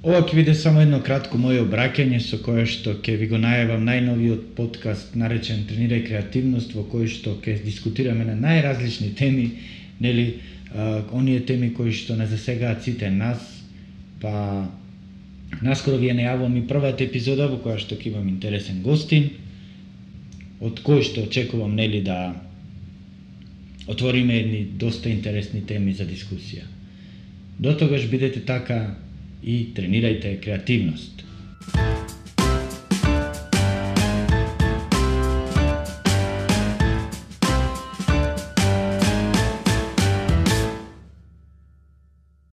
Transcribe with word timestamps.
Ова 0.00 0.22
ќе 0.24 0.32
биде 0.38 0.52
само 0.56 0.80
едно 0.80 0.98
кратко 1.04 1.36
моје 1.36 1.60
обраќање 1.60 2.18
со 2.24 2.38
кое 2.40 2.62
што 2.64 2.94
ќе 3.04 3.18
ви 3.20 3.26
го 3.28 3.36
најавам 3.36 3.82
најновиот 3.84 4.44
подкаст 4.56 5.16
наречен 5.22 5.66
Тренирај 5.68 6.06
креативност 6.06 6.72
во 6.72 6.86
кој 6.88 7.10
што 7.14 7.34
ќе 7.44 7.58
дискутираме 7.60 8.24
на 8.24 8.36
најразлични 8.40 9.10
теми, 9.18 9.44
нели, 10.00 10.24
а, 10.72 11.02
оние 11.12 11.42
теми 11.44 11.68
кои 11.76 11.92
што 11.92 12.16
не 12.16 12.28
засегаат 12.30 12.80
сите 12.86 13.10
нас, 13.10 13.44
па 14.22 14.32
наскоро 15.60 16.00
ви 16.00 16.08
ја 16.08 16.16
најавувам 16.22 16.56
и 16.56 16.64
првата 16.72 17.04
епизода 17.04 17.50
во 17.52 17.60
која 17.60 17.76
што 17.84 18.00
ќе 18.00 18.14
имам 18.14 18.32
интересен 18.32 18.80
гостин, 18.80 19.28
од 20.64 20.80
кој 20.80 21.04
што 21.10 21.26
очекувам 21.28 21.76
нели 21.76 22.00
да 22.08 22.32
отвориме 23.84 24.40
едни 24.40 24.64
доста 24.64 25.12
интересни 25.12 25.60
теми 25.60 25.92
за 25.92 26.08
дискусија. 26.08 26.64
До 27.60 27.76
тогаш 27.76 28.08
бидете 28.08 28.40
така 28.40 28.80
и 29.42 29.72
тренирајте 29.76 30.36
креативност. 30.40 31.24